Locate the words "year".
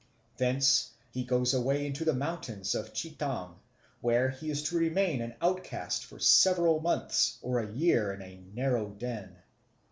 7.71-8.11